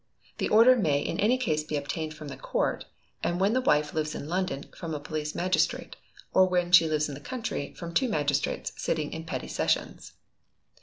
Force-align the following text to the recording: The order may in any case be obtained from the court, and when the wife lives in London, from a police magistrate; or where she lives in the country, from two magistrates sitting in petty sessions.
The 0.39 0.49
order 0.49 0.75
may 0.75 0.99
in 0.99 1.19
any 1.19 1.37
case 1.37 1.63
be 1.63 1.77
obtained 1.77 2.15
from 2.15 2.29
the 2.29 2.35
court, 2.35 2.85
and 3.23 3.39
when 3.39 3.53
the 3.53 3.61
wife 3.61 3.93
lives 3.93 4.15
in 4.15 4.27
London, 4.27 4.63
from 4.75 4.95
a 4.95 4.99
police 4.99 5.35
magistrate; 5.35 5.95
or 6.33 6.47
where 6.47 6.73
she 6.73 6.87
lives 6.89 7.07
in 7.07 7.13
the 7.13 7.19
country, 7.21 7.75
from 7.75 7.93
two 7.93 8.09
magistrates 8.09 8.73
sitting 8.75 9.13
in 9.13 9.25
petty 9.25 9.47
sessions. 9.47 10.13